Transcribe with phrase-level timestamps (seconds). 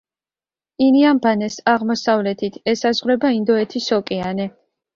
[0.85, 4.53] ინიამბანეს აღმოსავლეთით ესაზღვრება ინდოეთის ოკეანე.